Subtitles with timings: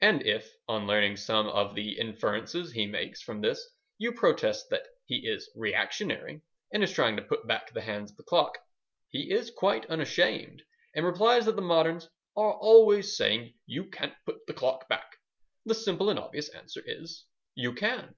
[0.00, 3.64] And if, on learning some of the inferences he makes from this,
[3.98, 8.16] you protest that he is reactionary, and is trying to put back the hands of
[8.16, 8.58] the clock,
[9.10, 10.64] he is quite unashamed,
[10.96, 15.18] and replies that the moderns "are always saying 'you can't put the clock back.'
[15.64, 18.16] The simple and obvious answer is, 'You can.'